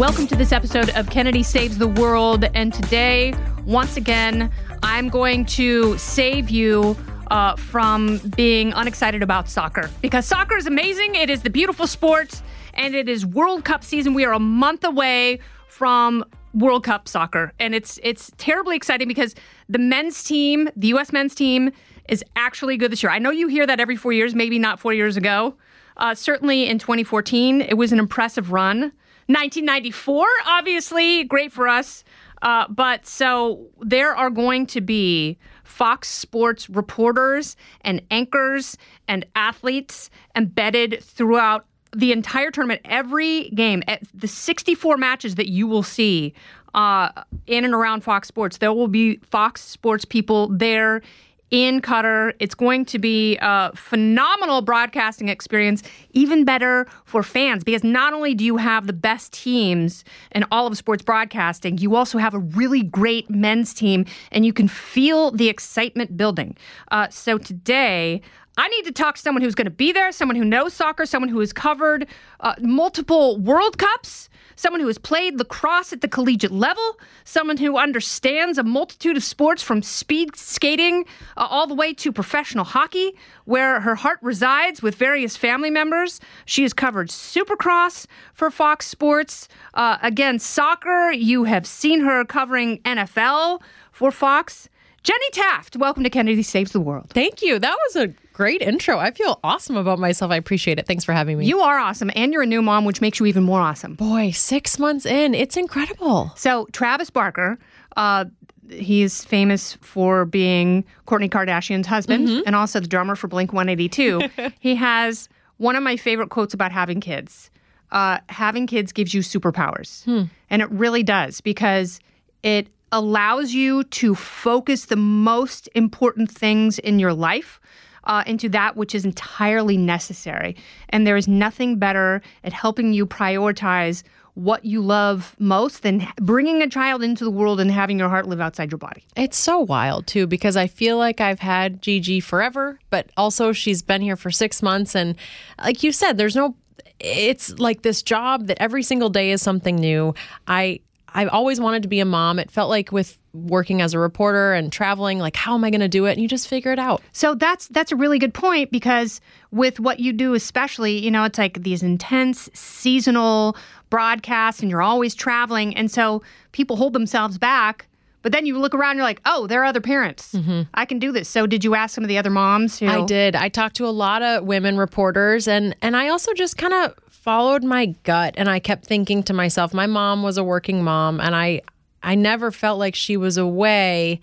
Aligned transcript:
Welcome 0.00 0.26
to 0.28 0.34
this 0.34 0.50
episode 0.50 0.88
of 0.96 1.10
Kennedy 1.10 1.42
Saves 1.42 1.76
the 1.76 1.86
World. 1.86 2.46
And 2.54 2.72
today, 2.72 3.34
once 3.66 3.98
again, 3.98 4.50
I'm 4.82 5.10
going 5.10 5.44
to 5.44 5.98
save 5.98 6.48
you 6.48 6.96
uh, 7.30 7.54
from 7.56 8.16
being 8.34 8.72
unexcited 8.72 9.22
about 9.22 9.50
soccer 9.50 9.90
because 10.00 10.24
soccer 10.24 10.56
is 10.56 10.66
amazing. 10.66 11.16
It 11.16 11.28
is 11.28 11.42
the 11.42 11.50
beautiful 11.50 11.86
sport, 11.86 12.40
and 12.72 12.94
it 12.94 13.10
is 13.10 13.26
World 13.26 13.66
Cup 13.66 13.84
season. 13.84 14.14
We 14.14 14.24
are 14.24 14.32
a 14.32 14.38
month 14.38 14.84
away 14.84 15.40
from 15.68 16.24
World 16.54 16.82
Cup 16.82 17.06
soccer, 17.06 17.52
and 17.60 17.74
it's 17.74 18.00
it's 18.02 18.32
terribly 18.38 18.76
exciting 18.76 19.06
because 19.06 19.34
the 19.68 19.78
men's 19.78 20.24
team, 20.24 20.70
the 20.76 20.88
U.S. 20.88 21.12
men's 21.12 21.34
team, 21.34 21.72
is 22.08 22.24
actually 22.36 22.78
good 22.78 22.90
this 22.90 23.02
year. 23.02 23.12
I 23.12 23.18
know 23.18 23.30
you 23.30 23.48
hear 23.48 23.66
that 23.66 23.80
every 23.80 23.96
four 23.96 24.14
years, 24.14 24.34
maybe 24.34 24.58
not 24.58 24.80
four 24.80 24.94
years 24.94 25.18
ago. 25.18 25.56
Uh, 25.98 26.14
certainly 26.14 26.70
in 26.70 26.78
2014, 26.78 27.60
it 27.60 27.74
was 27.74 27.92
an 27.92 27.98
impressive 27.98 28.50
run. 28.50 28.92
1994, 29.32 30.26
obviously, 30.46 31.24
great 31.24 31.52
for 31.52 31.68
us. 31.68 32.04
Uh, 32.42 32.66
but 32.68 33.06
so 33.06 33.68
there 33.80 34.14
are 34.14 34.30
going 34.30 34.66
to 34.66 34.80
be 34.80 35.38
Fox 35.62 36.08
Sports 36.08 36.70
reporters 36.70 37.56
and 37.82 38.02
anchors 38.10 38.76
and 39.08 39.26
athletes 39.36 40.10
embedded 40.34 41.02
throughout 41.02 41.66
the 41.94 42.12
entire 42.12 42.50
tournament, 42.50 42.80
every 42.84 43.50
game, 43.50 43.82
at 43.86 44.02
the 44.14 44.28
64 44.28 44.96
matches 44.96 45.34
that 45.34 45.48
you 45.48 45.66
will 45.66 45.82
see 45.82 46.32
uh, 46.74 47.10
in 47.46 47.64
and 47.64 47.74
around 47.74 48.02
Fox 48.02 48.28
Sports. 48.28 48.58
There 48.58 48.72
will 48.72 48.88
be 48.88 49.16
Fox 49.16 49.60
Sports 49.60 50.04
people 50.04 50.48
there 50.48 51.02
in 51.50 51.80
Qatar. 51.80 52.32
It's 52.38 52.54
going 52.54 52.84
to 52.86 52.98
be 52.98 53.38
a 53.40 53.72
phenomenal 53.74 54.62
broadcasting 54.62 55.28
experience, 55.28 55.82
even 56.12 56.44
better 56.44 56.86
for 57.04 57.22
fans, 57.22 57.64
because 57.64 57.84
not 57.84 58.12
only 58.12 58.34
do 58.34 58.44
you 58.44 58.56
have 58.56 58.86
the 58.86 58.92
best 58.92 59.32
teams 59.32 60.04
in 60.32 60.44
all 60.50 60.66
of 60.66 60.76
sports 60.76 61.02
broadcasting, 61.02 61.78
you 61.78 61.96
also 61.96 62.18
have 62.18 62.34
a 62.34 62.38
really 62.38 62.82
great 62.82 63.28
men's 63.30 63.74
team, 63.74 64.04
and 64.30 64.46
you 64.46 64.52
can 64.52 64.68
feel 64.68 65.30
the 65.30 65.48
excitement 65.48 66.16
building. 66.16 66.56
Uh, 66.90 67.08
so 67.08 67.38
today, 67.38 68.22
I 68.56 68.68
need 68.68 68.84
to 68.84 68.92
talk 68.92 69.16
to 69.16 69.20
someone 69.20 69.42
who's 69.42 69.54
going 69.54 69.66
to 69.66 69.70
be 69.70 69.92
there, 69.92 70.12
someone 70.12 70.36
who 70.36 70.44
knows 70.44 70.74
soccer, 70.74 71.06
someone 71.06 71.28
who 71.28 71.40
has 71.40 71.52
covered 71.52 72.06
uh, 72.40 72.54
multiple 72.60 73.38
World 73.38 73.78
Cups 73.78 74.28
someone 74.60 74.80
who 74.80 74.86
has 74.88 74.98
played 74.98 75.38
lacrosse 75.38 75.90
at 75.90 76.02
the 76.02 76.08
collegiate 76.08 76.52
level, 76.52 76.98
someone 77.24 77.56
who 77.56 77.78
understands 77.78 78.58
a 78.58 78.62
multitude 78.62 79.16
of 79.16 79.24
sports 79.24 79.62
from 79.62 79.82
speed 79.82 80.36
skating 80.36 81.06
uh, 81.38 81.46
all 81.48 81.66
the 81.66 81.74
way 81.74 81.94
to 81.94 82.12
professional 82.12 82.64
hockey, 82.64 83.16
where 83.46 83.80
her 83.80 83.94
heart 83.94 84.18
resides 84.20 84.82
with 84.82 84.94
various 84.94 85.34
family 85.34 85.70
members. 85.70 86.20
She 86.44 86.62
has 86.62 86.74
covered 86.74 87.08
supercross 87.08 88.06
for 88.34 88.50
Fox 88.50 88.86
Sports. 88.86 89.48
Uh, 89.72 89.96
again, 90.02 90.38
soccer, 90.38 91.10
you 91.10 91.44
have 91.44 91.66
seen 91.66 92.00
her 92.00 92.22
covering 92.26 92.82
NFL 92.82 93.62
for 93.92 94.10
Fox. 94.10 94.68
Jenny 95.02 95.30
Taft, 95.32 95.76
welcome 95.76 96.04
to 96.04 96.10
Kennedy 96.10 96.42
Saves 96.42 96.72
the 96.72 96.80
World. 96.80 97.08
Thank 97.08 97.40
you. 97.40 97.58
That 97.58 97.74
was 97.86 97.96
a 97.96 98.08
great 98.34 98.60
intro. 98.60 98.98
I 98.98 99.10
feel 99.12 99.40
awesome 99.42 99.76
about 99.76 99.98
myself. 99.98 100.30
I 100.30 100.36
appreciate 100.36 100.78
it. 100.78 100.86
Thanks 100.86 101.04
for 101.04 101.14
having 101.14 101.38
me. 101.38 101.46
You 101.46 101.60
are 101.60 101.78
awesome, 101.78 102.10
and 102.14 102.34
you're 102.34 102.42
a 102.42 102.46
new 102.46 102.60
mom, 102.60 102.84
which 102.84 103.00
makes 103.00 103.18
you 103.18 103.24
even 103.24 103.42
more 103.42 103.60
awesome. 103.60 103.94
Boy, 103.94 104.30
six 104.32 104.78
months 104.78 105.06
in, 105.06 105.34
it's 105.34 105.56
incredible. 105.56 106.32
So, 106.36 106.66
Travis 106.72 107.08
Barker, 107.08 107.58
uh, 107.96 108.26
he's 108.68 109.24
famous 109.24 109.78
for 109.80 110.26
being 110.26 110.84
Kourtney 111.06 111.30
Kardashian's 111.30 111.86
husband 111.86 112.28
mm-hmm. 112.28 112.42
and 112.44 112.54
also 112.54 112.78
the 112.78 112.88
drummer 112.88 113.16
for 113.16 113.26
Blink 113.26 113.54
182. 113.54 114.20
he 114.60 114.74
has 114.74 115.30
one 115.56 115.76
of 115.76 115.82
my 115.82 115.96
favorite 115.96 116.28
quotes 116.28 116.52
about 116.52 116.72
having 116.72 117.00
kids. 117.00 117.50
Uh, 117.90 118.18
having 118.28 118.66
kids 118.66 118.92
gives 118.92 119.14
you 119.14 119.22
superpowers. 119.22 120.04
Hmm. 120.04 120.24
And 120.50 120.60
it 120.60 120.70
really 120.70 121.02
does 121.02 121.40
because 121.40 122.00
it 122.42 122.68
allows 122.92 123.52
you 123.52 123.84
to 123.84 124.14
focus 124.14 124.86
the 124.86 124.96
most 124.96 125.68
important 125.74 126.30
things 126.30 126.78
in 126.78 126.98
your 126.98 127.14
life 127.14 127.60
uh, 128.04 128.24
into 128.26 128.48
that 128.48 128.76
which 128.76 128.94
is 128.94 129.04
entirely 129.04 129.76
necessary. 129.76 130.56
And 130.88 131.06
there 131.06 131.16
is 131.16 131.28
nothing 131.28 131.78
better 131.78 132.22
at 132.44 132.52
helping 132.52 132.92
you 132.92 133.06
prioritize 133.06 134.02
what 134.34 134.64
you 134.64 134.80
love 134.80 135.34
most 135.38 135.82
than 135.82 136.06
bringing 136.16 136.62
a 136.62 136.68
child 136.68 137.02
into 137.02 137.24
the 137.24 137.30
world 137.30 137.60
and 137.60 137.70
having 137.70 137.98
your 137.98 138.08
heart 138.08 138.26
live 138.26 138.40
outside 138.40 138.70
your 138.70 138.78
body. 138.78 139.04
It's 139.16 139.36
so 139.36 139.58
wild 139.58 140.06
too 140.06 140.26
because 140.26 140.56
I 140.56 140.66
feel 140.66 140.96
like 140.98 141.20
I've 141.20 141.40
had 141.40 141.82
Gigi 141.82 142.20
forever, 142.20 142.78
but 142.90 143.10
also 143.16 143.52
she's 143.52 143.82
been 143.82 144.00
here 144.00 144.16
for 144.16 144.30
6 144.30 144.62
months 144.62 144.94
and 144.94 145.16
like 145.62 145.82
you 145.82 145.92
said 145.92 146.16
there's 146.16 146.36
no 146.36 146.54
it's 147.00 147.58
like 147.58 147.82
this 147.82 148.02
job 148.02 148.46
that 148.46 148.58
every 148.60 148.82
single 148.82 149.08
day 149.08 149.30
is 149.30 149.40
something 149.40 149.76
new. 149.76 150.14
I 150.46 150.80
I've 151.14 151.28
always 151.28 151.60
wanted 151.60 151.82
to 151.82 151.88
be 151.88 152.00
a 152.00 152.04
mom. 152.04 152.38
It 152.38 152.50
felt 152.50 152.70
like 152.70 152.92
with 152.92 153.18
working 153.32 153.80
as 153.80 153.94
a 153.94 153.98
reporter 153.98 154.52
and 154.52 154.72
traveling, 154.72 155.18
like 155.18 155.36
how 155.36 155.54
am 155.54 155.64
I 155.64 155.70
going 155.70 155.80
to 155.80 155.88
do 155.88 156.06
it? 156.06 156.12
And 156.12 156.22
you 156.22 156.28
just 156.28 156.48
figure 156.48 156.72
it 156.72 156.78
out. 156.78 157.02
So 157.12 157.34
that's 157.34 157.68
that's 157.68 157.92
a 157.92 157.96
really 157.96 158.18
good 158.18 158.34
point 158.34 158.70
because 158.70 159.20
with 159.50 159.80
what 159.80 160.00
you 160.00 160.12
do, 160.12 160.34
especially, 160.34 160.98
you 160.98 161.10
know, 161.10 161.24
it's 161.24 161.38
like 161.38 161.62
these 161.62 161.82
intense 161.82 162.48
seasonal 162.54 163.56
broadcasts, 163.90 164.62
and 164.62 164.70
you're 164.70 164.82
always 164.82 165.14
traveling, 165.14 165.76
and 165.76 165.90
so 165.90 166.22
people 166.52 166.76
hold 166.76 166.92
themselves 166.92 167.38
back. 167.38 167.86
But 168.22 168.32
then 168.32 168.44
you 168.44 168.58
look 168.58 168.74
around, 168.74 168.92
and 168.92 168.98
you're 168.98 169.06
like, 169.06 169.22
oh, 169.24 169.46
there 169.46 169.62
are 169.62 169.64
other 169.64 169.80
parents. 169.80 170.32
Mm-hmm. 170.32 170.62
I 170.74 170.84
can 170.84 170.98
do 170.98 171.10
this. 171.10 171.26
So, 171.26 171.46
did 171.46 171.64
you 171.64 171.74
ask 171.74 171.94
some 171.94 172.04
of 172.04 172.08
the 172.08 172.18
other 172.18 172.28
moms? 172.28 172.78
Who... 172.78 172.86
I 172.86 173.04
did. 173.06 173.34
I 173.34 173.48
talked 173.48 173.76
to 173.76 173.86
a 173.86 173.88
lot 173.88 174.22
of 174.22 174.44
women 174.44 174.76
reporters, 174.76 175.48
and 175.48 175.74
and 175.80 175.96
I 175.96 176.08
also 176.08 176.32
just 176.34 176.58
kind 176.58 176.74
of 176.74 176.94
followed 177.22 177.62
my 177.62 177.86
gut 178.04 178.34
and 178.36 178.48
I 178.48 178.58
kept 178.58 178.86
thinking 178.86 179.22
to 179.24 179.32
myself, 179.32 179.74
my 179.74 179.86
mom 179.86 180.22
was 180.22 180.38
a 180.38 180.44
working 180.44 180.82
mom 180.82 181.20
and 181.20 181.34
I 181.34 181.62
I 182.02 182.14
never 182.14 182.50
felt 182.50 182.78
like 182.78 182.94
she 182.94 183.16
was 183.16 183.36
away. 183.36 184.20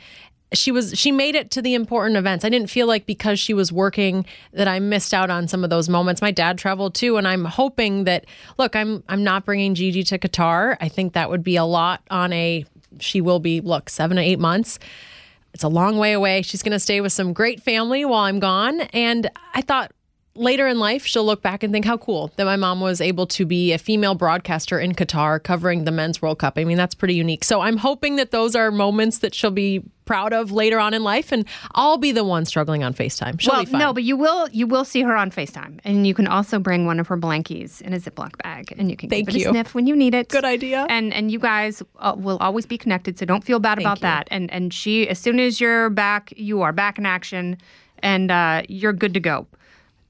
She 0.53 0.71
was 0.71 0.97
she 0.97 1.11
made 1.11 1.35
it 1.35 1.51
to 1.51 1.61
the 1.61 1.75
important 1.75 2.17
events. 2.17 2.43
I 2.43 2.49
didn't 2.49 2.69
feel 2.69 2.87
like 2.87 3.05
because 3.05 3.39
she 3.39 3.53
was 3.53 3.71
working 3.71 4.25
that 4.53 4.67
I 4.67 4.79
missed 4.79 5.13
out 5.13 5.29
on 5.29 5.47
some 5.47 5.63
of 5.63 5.69
those 5.69 5.89
moments. 5.89 6.21
My 6.21 6.31
dad 6.31 6.57
traveled 6.57 6.95
too 6.95 7.17
and 7.17 7.27
I'm 7.27 7.45
hoping 7.45 8.05
that 8.05 8.25
look, 8.57 8.75
I'm 8.75 9.03
I'm 9.09 9.23
not 9.23 9.45
bringing 9.45 9.75
Gigi 9.75 10.03
to 10.03 10.17
Qatar. 10.17 10.77
I 10.81 10.89
think 10.89 11.13
that 11.13 11.29
would 11.29 11.43
be 11.43 11.55
a 11.55 11.65
lot 11.65 12.01
on 12.09 12.33
a 12.33 12.65
she 12.99 13.21
will 13.21 13.39
be 13.39 13.61
look, 13.61 13.89
7 13.89 14.17
to 14.17 14.23
8 14.23 14.39
months. 14.39 14.79
It's 15.53 15.63
a 15.63 15.67
long 15.67 15.97
way 15.97 16.13
away. 16.13 16.41
She's 16.41 16.63
going 16.63 16.71
to 16.71 16.79
stay 16.79 17.01
with 17.01 17.11
some 17.13 17.33
great 17.33 17.61
family 17.61 18.05
while 18.05 18.23
I'm 18.23 18.39
gone 18.39 18.81
and 18.81 19.29
I 19.53 19.61
thought 19.61 19.91
later 20.37 20.67
in 20.67 20.79
life, 20.79 21.05
she'll 21.05 21.25
look 21.25 21.41
back 21.41 21.63
and 21.63 21.73
think 21.73 21.85
how 21.85 21.97
cool 21.97 22.31
that 22.35 22.45
my 22.45 22.55
mom 22.55 22.79
was 22.79 23.01
able 23.01 23.27
to 23.27 23.45
be 23.45 23.73
a 23.73 23.77
female 23.77 24.15
broadcaster 24.15 24.79
in 24.79 24.93
Qatar 24.93 25.41
covering 25.41 25.83
the 25.83 25.91
men's 25.91 26.21
World 26.21 26.39
Cup. 26.39 26.53
I 26.57 26.63
mean, 26.63 26.77
that's 26.77 26.95
pretty 26.95 27.15
unique. 27.15 27.43
So 27.43 27.61
I'm 27.61 27.77
hoping 27.77 28.15
that 28.17 28.31
those 28.31 28.55
are 28.55 28.71
moments 28.71 29.19
that 29.19 29.33
she'll 29.33 29.51
be 29.51 29.83
proud 30.05 30.31
of 30.33 30.51
later 30.51 30.79
on 30.79 30.93
in 30.93 31.03
life, 31.03 31.31
and 31.31 31.45
I'll 31.75 31.97
be 31.97 32.11
the 32.11 32.23
one 32.23 32.45
struggling 32.45 32.83
on 32.83 32.93
FaceTime. 32.93 33.39
She'll 33.39 33.53
well, 33.53 33.65
no, 33.65 33.93
but 33.93 34.03
you 34.03 34.15
will 34.15 34.47
you 34.49 34.65
will 34.65 34.85
see 34.85 35.01
her 35.01 35.15
on 35.15 35.29
FaceTime, 35.29 35.79
and 35.83 36.07
you 36.07 36.13
can 36.13 36.27
also 36.27 36.59
bring 36.59 36.85
one 36.85 36.99
of 36.99 37.07
her 37.07 37.17
blankies 37.17 37.81
in 37.81 37.93
a 37.93 37.99
Ziploc 37.99 38.37
bag, 38.41 38.73
and 38.77 38.89
you 38.89 38.97
can 38.97 39.09
Thank 39.09 39.27
give 39.27 39.35
it 39.35 39.41
you. 39.41 39.49
a 39.49 39.51
sniff 39.51 39.75
when 39.75 39.85
you 39.85 39.95
need 39.95 40.13
it. 40.15 40.29
Good 40.29 40.45
idea. 40.45 40.87
And 40.89 41.13
and 41.13 41.29
you 41.29 41.39
guys 41.39 41.83
uh, 41.99 42.15
will 42.17 42.37
always 42.37 42.65
be 42.65 42.77
connected, 42.77 43.19
so 43.19 43.25
don't 43.25 43.43
feel 43.43 43.59
bad 43.59 43.77
Thank 43.77 43.85
about 43.85 43.97
you. 43.97 44.03
that. 44.03 44.27
And 44.31 44.51
and 44.51 44.73
she, 44.73 45.07
as 45.09 45.19
soon 45.19 45.39
as 45.39 45.59
you're 45.59 45.89
back, 45.89 46.33
you 46.37 46.61
are 46.61 46.71
back 46.71 46.97
in 46.97 47.05
action, 47.05 47.57
and 47.99 48.31
uh, 48.31 48.63
you're 48.69 48.93
good 48.93 49.13
to 49.13 49.19
go. 49.19 49.45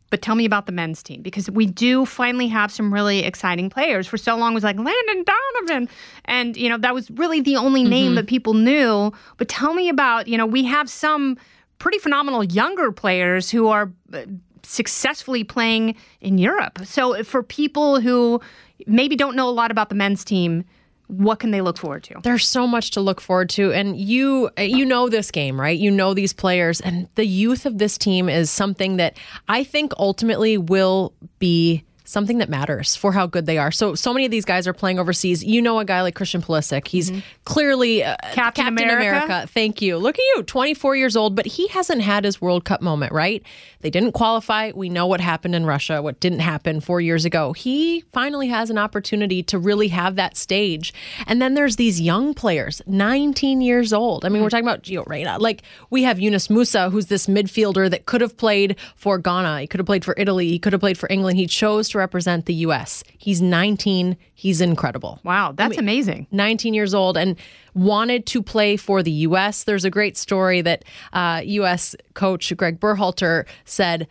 But 0.10 0.22
tell 0.22 0.36
me 0.36 0.46
about 0.46 0.66
the 0.68 0.72
men's 0.72 1.04
team 1.04 1.22
because 1.22 1.50
we 1.50 1.66
do 1.66 2.06
finally 2.06 2.48
have 2.48 2.72
some 2.72 2.94
really 2.94 3.20
exciting 3.20 3.70
players. 3.70 4.08
For 4.08 4.18
so 4.18 4.38
long, 4.38 4.54
it 4.54 4.56
was 4.56 4.64
like 4.64 4.78
Landon 4.78 5.26
Donovan, 5.26 5.90
and 6.26 6.56
you 6.56 6.70
know 6.70 6.78
that 6.78 6.94
was 6.94 7.12
really 7.12 7.42
the 7.42 7.58
only 7.58 7.84
name 7.84 8.08
mm-hmm. 8.08 8.16
that 8.16 8.28
people 8.28 8.54
knew. 8.54 9.12
But 9.38 9.50
tell 9.50 9.74
me 9.74 9.90
about 9.90 10.28
you 10.28 10.38
know 10.38 10.46
we 10.46 10.64
have 10.64 10.90
some 10.90 11.38
pretty 11.80 12.00
phenomenal 12.00 12.44
younger 12.44 12.92
players 12.92 13.52
who 13.52 13.68
are 13.68 13.92
uh, 14.14 14.22
successfully 14.64 15.44
playing 15.44 15.96
in 16.22 16.38
Europe. 16.38 16.80
So 16.84 17.24
for 17.24 17.44
people 17.44 18.00
who 18.00 18.42
maybe 18.86 19.16
don't 19.16 19.36
know 19.36 19.50
a 19.50 19.52
lot 19.52 19.72
about 19.72 19.90
the 19.90 19.96
men's 19.96 20.24
team, 20.24 20.64
what 21.08 21.40
can 21.40 21.52
they 21.52 21.62
look 21.62 21.78
forward 21.78 22.04
to? 22.04 22.20
There's 22.22 22.48
so 22.48 22.68
much 22.68 22.92
to 22.92 23.02
look 23.02 23.22
forward 23.22 23.50
to 23.52 23.72
and 23.72 23.98
you 23.98 24.50
you 24.58 24.86
know 24.86 25.10
this 25.10 25.32
game, 25.32 25.60
right? 25.60 25.78
You 25.78 25.90
know 25.90 26.14
these 26.14 26.34
players 26.34 26.82
and 26.82 27.08
the 27.16 27.26
youth 27.26 27.66
of 27.66 27.78
this 27.78 27.98
team 27.98 28.30
is 28.30 28.50
something 28.50 28.98
that 28.98 29.18
I 29.48 29.64
think 29.64 29.94
ultimately 29.98 30.58
will 30.58 31.14
be 31.40 31.84
something 32.08 32.38
that 32.38 32.50
matters 32.50 32.96
for 32.96 33.12
how 33.12 33.28
good 33.28 33.46
they 33.46 33.58
are. 33.58 33.72
So 33.72 33.94
so 33.94 34.14
many 34.14 34.26
of 34.26 34.32
these 34.32 34.46
guys 34.46 34.66
are 34.68 34.74
playing 34.74 34.98
overseas. 34.98 35.44
You 35.44 35.62
know 35.62 35.80
a 35.80 35.86
guy 35.86 36.02
like 36.02 36.16
Christian 36.16 36.42
Pulisic. 36.42 36.88
He's 36.88 37.12
clearly 37.44 38.04
uh, 38.04 38.16
Captain 38.32 38.66
America. 38.68 39.48
Thank 39.54 39.82
you. 39.82 39.98
Look 39.98 40.16
at 40.16 40.24
you, 40.36 40.44
24 40.44 40.96
years 40.96 41.16
old, 41.16 41.36
but 41.36 41.46
he 41.46 41.68
hasn't 41.68 42.02
had 42.02 42.24
his 42.24 42.42
World 42.42 42.66
Cup 42.66 42.82
moment, 42.82 43.12
right? 43.12 43.44
They 43.82 43.90
didn't 43.90 44.14
qualify. 44.14 44.72
We 44.74 44.90
know 44.90 45.06
what 45.06 45.22
happened 45.22 45.54
in 45.54 45.66
Russia, 45.66 46.02
what 46.02 46.20
didn't 46.20 46.40
happen 46.40 46.80
4 46.80 47.02
years 47.02 47.26
ago. 47.26 47.54
He 47.54 48.02
finally 48.14 48.48
has 48.48 48.70
an 48.70 48.78
opportunity 48.78 49.44
to 49.44 49.60
really 49.60 49.90
have 49.90 50.16
that 50.16 50.38
stage. 50.38 50.94
And 51.28 51.42
then 51.42 51.54
there's 51.54 51.76
these 51.76 52.00
young 52.00 52.34
players, 52.34 52.82
19 52.88 53.62
years 53.62 53.94
old. 53.94 54.26
I 54.26 54.30
mean, 54.30 54.42
we're 54.42 54.50
talking 54.50 54.66
about 54.66 54.84
Gio 54.84 55.06
Reyna. 55.08 55.38
Like 55.38 55.62
we 55.90 56.04
have 56.04 56.20
Yunus 56.20 56.48
Musah, 56.48 56.92
who's 56.92 57.08
this 57.08 57.28
midfielder 57.28 57.90
that 57.90 58.06
could 58.06 58.22
have 58.22 58.38
played 58.38 58.78
for 58.96 59.18
Ghana. 59.18 59.62
He 59.62 59.68
could 59.68 59.80
have 59.80 59.86
played 59.86 60.06
for 60.06 60.16
Italy. 60.18 60.48
He 60.48 60.60
could 60.60 60.74
have 60.74 60.80
played 60.80 60.98
for 60.98 61.08
England. 61.12 61.38
He 61.38 61.48
chose 61.48 61.90
to 61.90 61.97
represent 61.98 62.46
the 62.46 62.54
U.S. 62.56 63.04
He's 63.18 63.42
19. 63.42 64.16
He's 64.34 64.62
incredible. 64.62 65.20
Wow, 65.24 65.52
that's 65.52 65.78
amazing. 65.78 66.28
19 66.32 66.74
years 66.74 66.94
old 66.94 67.18
and 67.18 67.36
wanted 67.74 68.26
to 68.28 68.42
play 68.42 68.78
for 68.78 69.04
the 69.04 69.12
U.S. 69.12 69.64
There's 69.64 69.86
a 69.86 69.90
great 69.90 70.18
story 70.18 70.62
that 70.62 70.86
uh, 71.14 71.42
U.S. 71.44 71.96
coach 72.14 72.56
Greg 72.56 72.80
Berhalter 72.80 73.46
said. 73.66 74.08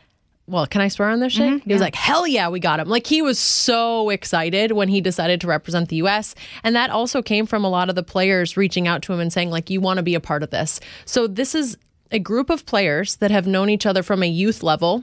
Well, 0.48 0.64
can 0.64 0.80
I 0.80 0.86
swear 0.86 1.08
on 1.08 1.18
this 1.18 1.32
shit? 1.32 1.64
he 1.64 1.72
was 1.72 1.82
like, 1.82 1.96
hell 1.96 2.24
yeah, 2.24 2.48
we 2.48 2.60
got 2.60 2.78
him. 2.78 2.88
Like, 2.88 3.04
he 3.04 3.20
was 3.20 3.36
so 3.36 4.10
excited 4.10 4.70
when 4.70 4.88
he 4.88 5.00
decided 5.00 5.40
to 5.40 5.48
represent 5.48 5.88
the 5.88 5.96
U.S. 5.96 6.36
And 6.62 6.76
that 6.76 6.88
also 6.90 7.20
came 7.20 7.46
from 7.46 7.64
a 7.64 7.68
lot 7.68 7.88
of 7.88 7.96
the 7.96 8.04
players 8.04 8.56
reaching 8.56 8.86
out 8.86 9.02
to 9.02 9.12
him 9.12 9.18
and 9.18 9.32
saying, 9.32 9.50
like, 9.50 9.70
you 9.70 9.80
want 9.80 9.96
to 9.96 10.04
be 10.04 10.14
a 10.14 10.20
part 10.20 10.44
of 10.44 10.50
this. 10.50 10.78
So, 11.04 11.26
this 11.26 11.56
is 11.56 11.76
a 12.12 12.20
group 12.20 12.48
of 12.48 12.64
players 12.64 13.16
that 13.16 13.32
have 13.32 13.48
known 13.48 13.68
each 13.70 13.86
other 13.86 14.04
from 14.04 14.22
a 14.22 14.28
youth 14.28 14.62
level. 14.62 15.02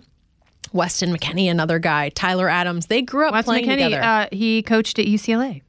Weston 0.73 1.15
McKennie, 1.15 1.49
another 1.49 1.79
guy, 1.79 2.09
Tyler 2.09 2.49
Adams, 2.49 2.87
they 2.87 3.01
grew 3.01 3.27
up 3.27 3.33
Wes 3.33 3.45
playing 3.45 3.65
McKennie, 3.65 3.85
together. 3.85 4.01
uh, 4.03 4.27
he 4.31 4.61
coached 4.61 4.99
at 4.99 5.05
UCLA. 5.05 5.61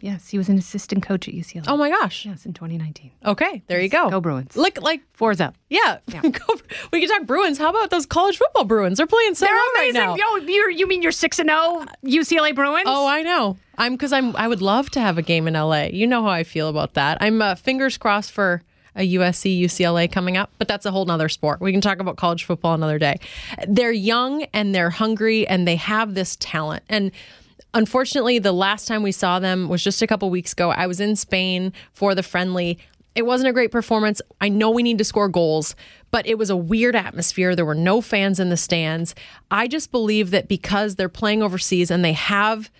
Yes, 0.00 0.28
he 0.28 0.38
was 0.38 0.48
an 0.48 0.56
assistant 0.56 1.02
coach 1.02 1.28
at 1.28 1.34
UCLA. 1.34 1.64
oh 1.68 1.76
my 1.76 1.90
gosh. 1.90 2.24
yes, 2.24 2.46
in 2.46 2.54
2019. 2.54 3.10
Okay, 3.26 3.62
there 3.66 3.78
you 3.80 3.90
go. 3.90 4.08
Go 4.08 4.18
Bruins. 4.20 4.56
Look, 4.56 4.80
like 4.80 5.02
Four's 5.12 5.38
up. 5.40 5.54
Yeah. 5.68 5.98
Go- 6.10 6.54
we 6.92 7.00
can 7.00 7.08
talk 7.10 7.26
Bruins. 7.26 7.58
How 7.58 7.68
about 7.68 7.90
those 7.90 8.06
college 8.06 8.38
football 8.38 8.64
Bruins? 8.64 8.96
They're 8.96 9.06
playing 9.06 9.34
so 9.34 9.44
They're 9.44 9.54
well 9.54 9.72
right 9.74 9.90
amazing. 9.94 10.16
now. 10.16 10.16
Yo, 10.16 10.46
you're, 10.46 10.70
you 10.70 10.86
mean 10.86 11.02
you're 11.02 11.12
six 11.12 11.38
and 11.38 11.50
zero 11.50 11.84
UCLA 12.04 12.54
Bruins? 12.54 12.84
Oh, 12.86 13.06
I 13.06 13.22
know. 13.22 13.58
I'm 13.76 13.92
because 13.92 14.12
I'm. 14.14 14.34
I 14.36 14.48
would 14.48 14.62
love 14.62 14.88
to 14.90 15.00
have 15.00 15.18
a 15.18 15.22
game 15.22 15.46
in 15.46 15.52
LA. 15.54 15.84
You 15.92 16.06
know 16.06 16.22
how 16.22 16.30
I 16.30 16.42
feel 16.42 16.68
about 16.70 16.94
that. 16.94 17.18
I'm 17.20 17.42
uh, 17.42 17.54
fingers 17.54 17.98
crossed 17.98 18.32
for 18.32 18.62
a 18.96 19.14
USC 19.14 19.60
UCLA 19.60 20.10
coming 20.10 20.36
up, 20.36 20.50
but 20.58 20.68
that's 20.68 20.86
a 20.86 20.90
whole 20.90 21.04
nother 21.04 21.28
sport. 21.28 21.60
We 21.60 21.72
can 21.72 21.80
talk 21.80 22.00
about 22.00 22.16
college 22.16 22.44
football 22.44 22.74
another 22.74 22.98
day. 22.98 23.16
They're 23.66 23.92
young 23.92 24.44
and 24.52 24.74
they're 24.74 24.90
hungry 24.90 25.46
and 25.46 25.66
they 25.66 25.76
have 25.76 26.14
this 26.14 26.36
talent 26.36 26.84
and. 26.88 27.12
Unfortunately, 27.72 28.40
the 28.40 28.50
last 28.50 28.88
time 28.88 29.04
we 29.04 29.12
saw 29.12 29.38
them 29.38 29.68
was 29.68 29.84
just 29.84 30.02
a 30.02 30.06
couple 30.08 30.28
weeks 30.28 30.52
ago. 30.52 30.70
I 30.70 30.88
was 30.88 30.98
in 30.98 31.14
Spain 31.14 31.72
for 31.92 32.16
the 32.16 32.22
friendly. 32.24 32.80
It 33.14 33.26
wasn't 33.26 33.48
a 33.48 33.52
great 33.52 33.70
performance. 33.70 34.20
I 34.40 34.48
know 34.48 34.70
we 34.70 34.82
need 34.82 34.98
to 34.98 35.04
score 35.04 35.28
goals, 35.28 35.76
but 36.10 36.26
it 36.26 36.36
was 36.36 36.50
a 36.50 36.56
weird 36.56 36.96
atmosphere. 36.96 37.54
There 37.54 37.64
were 37.64 37.76
no 37.76 38.00
fans 38.00 38.40
in 38.40 38.48
the 38.48 38.56
stands. 38.56 39.14
I 39.52 39.68
just 39.68 39.92
believe 39.92 40.32
that 40.32 40.48
because 40.48 40.96
they're 40.96 41.08
playing 41.08 41.44
overseas 41.44 41.92
and 41.92 42.04
they 42.04 42.12
have 42.12 42.70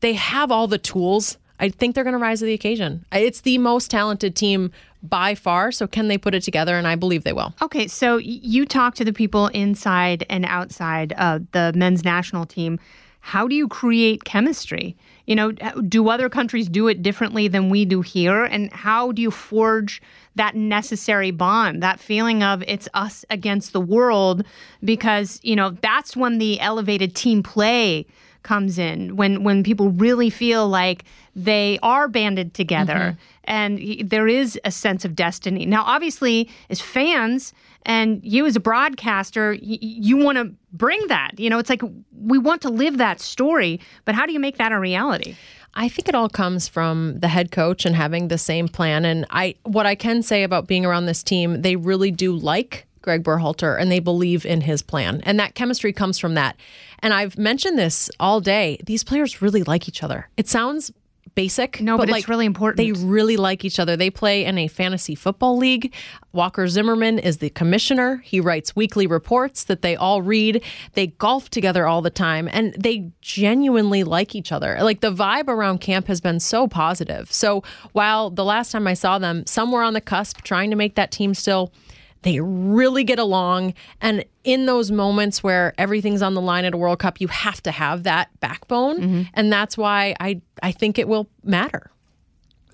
they 0.00 0.14
have 0.14 0.50
all 0.50 0.66
the 0.66 0.78
tools. 0.78 1.38
I 1.58 1.70
think 1.70 1.94
they're 1.94 2.04
going 2.04 2.12
to 2.12 2.18
rise 2.18 2.40
to 2.40 2.44
the 2.44 2.52
occasion. 2.52 3.04
It's 3.10 3.40
the 3.40 3.58
most 3.58 3.90
talented 3.90 4.36
team 4.36 4.70
by 5.08 5.34
far. 5.34 5.72
So 5.72 5.86
can 5.86 6.08
they 6.08 6.18
put 6.18 6.34
it 6.34 6.42
together? 6.42 6.76
And 6.76 6.86
I 6.86 6.96
believe 6.96 7.24
they 7.24 7.32
will. 7.32 7.54
Okay, 7.62 7.86
so 7.88 8.16
you 8.16 8.66
talk 8.66 8.94
to 8.96 9.04
the 9.04 9.12
people 9.12 9.48
inside 9.48 10.24
and 10.28 10.44
outside 10.44 11.14
uh, 11.16 11.40
the 11.52 11.72
men's 11.74 12.04
national 12.04 12.46
team. 12.46 12.78
How 13.20 13.48
do 13.48 13.56
you 13.56 13.66
create 13.66 14.22
chemistry? 14.22 14.96
You 15.26 15.34
know, 15.34 15.50
do 15.50 16.08
other 16.08 16.28
countries 16.28 16.68
do 16.68 16.86
it 16.86 17.02
differently 17.02 17.48
than 17.48 17.70
we 17.70 17.84
do 17.84 18.00
here? 18.00 18.44
And 18.44 18.72
how 18.72 19.10
do 19.10 19.20
you 19.20 19.32
forge 19.32 20.00
that 20.36 20.54
necessary 20.54 21.32
bond, 21.32 21.82
that 21.82 21.98
feeling 21.98 22.44
of 22.44 22.62
it's 22.68 22.88
us 22.94 23.24
against 23.28 23.72
the 23.72 23.80
world? 23.80 24.44
Because, 24.84 25.40
you 25.42 25.56
know, 25.56 25.70
that's 25.70 26.16
when 26.16 26.38
the 26.38 26.60
elevated 26.60 27.16
team 27.16 27.42
play 27.42 28.06
comes 28.46 28.78
in 28.78 29.16
when 29.16 29.42
when 29.42 29.62
people 29.64 29.90
really 29.90 30.30
feel 30.30 30.68
like 30.68 31.04
they 31.34 31.78
are 31.82 32.06
banded 32.08 32.54
together 32.54 32.94
mm-hmm. 32.94 33.18
and 33.44 34.10
there 34.10 34.28
is 34.28 34.58
a 34.64 34.70
sense 34.70 35.04
of 35.04 35.14
destiny. 35.14 35.66
Now, 35.66 35.82
obviously, 35.84 36.48
as 36.70 36.80
fans 36.80 37.52
and 37.84 38.20
you 38.24 38.46
as 38.46 38.56
a 38.56 38.60
broadcaster, 38.60 39.50
y- 39.60 39.78
you 39.80 40.16
want 40.16 40.38
to 40.38 40.54
bring 40.72 41.04
that. 41.08 41.38
You 41.38 41.50
know, 41.50 41.58
it's 41.58 41.68
like 41.68 41.82
we 42.22 42.38
want 42.38 42.62
to 42.62 42.70
live 42.70 42.98
that 42.98 43.20
story, 43.20 43.80
but 44.04 44.14
how 44.14 44.24
do 44.24 44.32
you 44.32 44.40
make 44.40 44.56
that 44.58 44.72
a 44.72 44.78
reality? 44.78 45.36
I 45.74 45.90
think 45.90 46.08
it 46.08 46.14
all 46.14 46.30
comes 46.30 46.68
from 46.68 47.18
the 47.20 47.28
head 47.28 47.50
coach 47.50 47.84
and 47.84 47.94
having 47.94 48.28
the 48.28 48.38
same 48.38 48.66
plan. 48.66 49.04
And 49.04 49.26
I, 49.28 49.56
what 49.64 49.84
I 49.84 49.94
can 49.94 50.22
say 50.22 50.42
about 50.42 50.66
being 50.66 50.86
around 50.86 51.04
this 51.04 51.22
team, 51.22 51.60
they 51.60 51.76
really 51.76 52.10
do 52.10 52.32
like 52.32 52.85
Greg 53.06 53.22
Berhalter 53.22 53.80
and 53.80 53.90
they 53.90 54.00
believe 54.00 54.44
in 54.44 54.60
his 54.60 54.82
plan. 54.82 55.20
And 55.22 55.38
that 55.38 55.54
chemistry 55.54 55.92
comes 55.92 56.18
from 56.18 56.34
that. 56.34 56.56
And 56.98 57.14
I've 57.14 57.38
mentioned 57.38 57.78
this 57.78 58.10
all 58.18 58.40
day. 58.40 58.78
These 58.84 59.04
players 59.04 59.40
really 59.40 59.62
like 59.62 59.86
each 59.86 60.02
other. 60.02 60.28
It 60.36 60.48
sounds 60.48 60.90
basic. 61.36 61.80
No, 61.80 61.96
but 61.96 62.08
it's 62.08 62.12
like, 62.12 62.26
really 62.28 62.46
important. 62.46 62.78
They 62.78 62.90
really 62.90 63.36
like 63.36 63.64
each 63.64 63.78
other. 63.78 63.96
They 63.96 64.10
play 64.10 64.44
in 64.44 64.58
a 64.58 64.66
fantasy 64.66 65.14
football 65.14 65.56
league. 65.56 65.94
Walker 66.32 66.66
Zimmerman 66.66 67.20
is 67.20 67.38
the 67.38 67.50
commissioner. 67.50 68.16
He 68.24 68.40
writes 68.40 68.74
weekly 68.74 69.06
reports 69.06 69.64
that 69.64 69.82
they 69.82 69.94
all 69.94 70.20
read. 70.20 70.64
They 70.94 71.08
golf 71.08 71.48
together 71.48 71.86
all 71.86 72.02
the 72.02 72.10
time 72.10 72.48
and 72.50 72.74
they 72.76 73.12
genuinely 73.20 74.02
like 74.02 74.34
each 74.34 74.50
other. 74.50 74.78
Like 74.80 75.00
the 75.00 75.12
vibe 75.12 75.46
around 75.46 75.78
camp 75.78 76.08
has 76.08 76.20
been 76.20 76.40
so 76.40 76.66
positive. 76.66 77.30
So 77.30 77.62
while 77.92 78.30
the 78.30 78.44
last 78.44 78.72
time 78.72 78.88
I 78.88 78.94
saw 78.94 79.20
them, 79.20 79.46
somewhere 79.46 79.84
on 79.84 79.94
the 79.94 80.00
cusp 80.00 80.42
trying 80.42 80.70
to 80.70 80.76
make 80.76 80.96
that 80.96 81.12
team 81.12 81.34
still 81.34 81.72
they 82.22 82.40
really 82.40 83.04
get 83.04 83.18
along. 83.18 83.74
And 84.00 84.24
in 84.44 84.66
those 84.66 84.90
moments 84.90 85.42
where 85.42 85.74
everything's 85.78 86.22
on 86.22 86.34
the 86.34 86.40
line 86.40 86.64
at 86.64 86.74
a 86.74 86.76
World 86.76 86.98
Cup, 86.98 87.20
you 87.20 87.28
have 87.28 87.62
to 87.62 87.70
have 87.70 88.02
that 88.02 88.28
backbone. 88.40 89.00
Mm-hmm. 89.00 89.22
And 89.34 89.52
that's 89.52 89.78
why 89.78 90.16
I, 90.20 90.40
I 90.62 90.72
think 90.72 90.98
it 90.98 91.08
will 91.08 91.28
matter. 91.44 91.90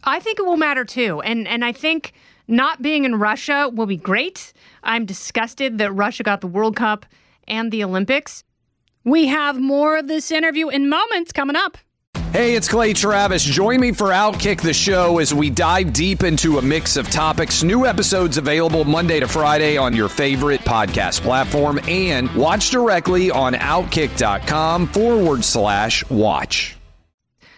I 0.04 0.20
think 0.20 0.38
it 0.38 0.46
will 0.46 0.56
matter 0.56 0.84
too. 0.84 1.20
And 1.22 1.46
and 1.46 1.64
I 1.64 1.72
think 1.72 2.12
not 2.48 2.82
being 2.82 3.04
in 3.04 3.16
Russia 3.16 3.70
will 3.72 3.86
be 3.86 3.96
great. 3.96 4.52
I'm 4.82 5.06
disgusted 5.06 5.78
that 5.78 5.92
Russia 5.92 6.22
got 6.22 6.40
the 6.40 6.46
World 6.48 6.76
Cup 6.76 7.06
and 7.46 7.70
the 7.70 7.84
Olympics. 7.84 8.44
We 9.04 9.26
have 9.28 9.60
more 9.60 9.96
of 9.96 10.08
this 10.08 10.30
interview 10.30 10.68
in 10.68 10.88
moments 10.88 11.32
coming 11.32 11.56
up. 11.56 11.78
Hey, 12.32 12.54
it's 12.54 12.66
Clay 12.66 12.94
Travis. 12.94 13.44
Join 13.44 13.78
me 13.78 13.92
for 13.92 14.06
Outkick 14.06 14.62
the 14.62 14.72
Show 14.72 15.18
as 15.18 15.34
we 15.34 15.50
dive 15.50 15.92
deep 15.92 16.22
into 16.22 16.56
a 16.56 16.62
mix 16.62 16.96
of 16.96 17.10
topics. 17.10 17.62
New 17.62 17.84
episodes 17.84 18.38
available 18.38 18.86
Monday 18.86 19.20
to 19.20 19.28
Friday 19.28 19.76
on 19.76 19.94
your 19.94 20.08
favorite 20.08 20.62
podcast 20.62 21.20
platform 21.20 21.78
and 21.86 22.34
watch 22.34 22.70
directly 22.70 23.30
on 23.30 23.52
outkick.com 23.52 24.86
forward 24.86 25.44
slash 25.44 26.08
watch. 26.08 26.74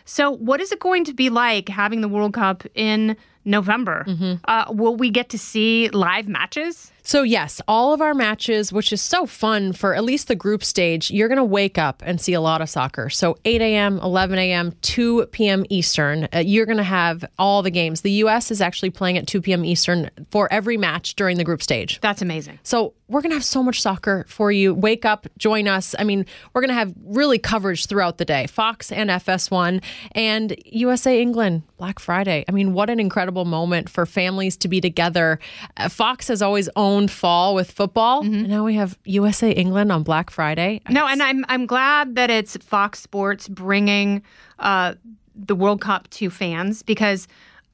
So, 0.06 0.32
what 0.32 0.60
is 0.60 0.72
it 0.72 0.80
going 0.80 1.04
to 1.04 1.14
be 1.14 1.30
like 1.30 1.68
having 1.68 2.00
the 2.00 2.08
World 2.08 2.34
Cup 2.34 2.64
in 2.74 3.16
November? 3.44 4.04
Uh, 4.44 4.64
will 4.70 4.96
we 4.96 5.08
get 5.08 5.28
to 5.28 5.38
see 5.38 5.88
live 5.90 6.26
matches? 6.26 6.90
So, 7.06 7.22
yes, 7.22 7.60
all 7.68 7.92
of 7.92 8.00
our 8.00 8.14
matches, 8.14 8.72
which 8.72 8.90
is 8.90 9.02
so 9.02 9.26
fun 9.26 9.74
for 9.74 9.94
at 9.94 10.04
least 10.04 10.26
the 10.26 10.34
group 10.34 10.64
stage, 10.64 11.10
you're 11.10 11.28
going 11.28 11.36
to 11.36 11.44
wake 11.44 11.76
up 11.76 12.02
and 12.06 12.18
see 12.18 12.32
a 12.32 12.40
lot 12.40 12.62
of 12.62 12.70
soccer. 12.70 13.10
So, 13.10 13.36
8 13.44 13.60
a.m., 13.60 13.98
11 13.98 14.38
a.m., 14.38 14.72
2 14.80 15.26
p.m. 15.26 15.66
Eastern, 15.68 16.28
uh, 16.34 16.38
you're 16.38 16.64
going 16.64 16.78
to 16.78 16.82
have 16.82 17.22
all 17.38 17.60
the 17.60 17.70
games. 17.70 18.00
The 18.00 18.10
U.S. 18.12 18.50
is 18.50 18.62
actually 18.62 18.88
playing 18.88 19.18
at 19.18 19.26
2 19.26 19.42
p.m. 19.42 19.66
Eastern 19.66 20.10
for 20.30 20.50
every 20.50 20.78
match 20.78 21.14
during 21.14 21.36
the 21.36 21.44
group 21.44 21.62
stage. 21.62 22.00
That's 22.00 22.22
amazing. 22.22 22.58
So 22.62 22.94
we're 23.08 23.20
going 23.20 23.32
to 23.32 23.36
have 23.36 23.44
so 23.44 23.62
much 23.62 23.82
soccer 23.82 24.24
for 24.26 24.50
you. 24.50 24.72
Wake 24.72 25.04
up, 25.04 25.26
join 25.36 25.68
us. 25.68 25.94
I 25.98 26.04
mean, 26.04 26.24
we're 26.54 26.62
going 26.62 26.70
to 26.70 26.74
have 26.74 26.94
really 27.04 27.38
coverage 27.38 27.86
throughout 27.86 28.16
the 28.16 28.24
day. 28.24 28.46
Fox 28.46 28.90
and 28.90 29.10
FS1 29.10 29.82
and 30.12 30.56
USA 30.64 31.20
England 31.20 31.62
Black 31.76 31.98
Friday. 31.98 32.46
I 32.48 32.52
mean, 32.52 32.72
what 32.72 32.88
an 32.88 32.98
incredible 32.98 33.44
moment 33.44 33.90
for 33.90 34.06
families 34.06 34.56
to 34.58 34.68
be 34.68 34.80
together. 34.80 35.38
Uh, 35.76 35.90
Fox 35.90 36.28
has 36.28 36.40
always 36.40 36.70
owned 36.76 36.93
fall 37.10 37.54
with 37.54 37.70
football, 37.70 38.22
and 38.22 38.48
now 38.48 38.64
we 38.64 38.74
have 38.74 38.98
USA 39.04 39.50
England 39.50 39.92
on 39.92 40.02
Black 40.02 40.30
Friday. 40.30 40.80
No, 40.90 41.06
and 41.06 41.22
I'm 41.22 41.44
I'm 41.48 41.66
glad 41.66 42.14
that 42.16 42.30
it's 42.30 42.56
Fox 42.58 43.00
Sports 43.00 43.48
bringing 43.48 44.22
uh, 44.58 44.94
the 45.34 45.54
World 45.54 45.80
Cup 45.80 46.08
to 46.10 46.30
fans 46.30 46.82
because 46.82 47.28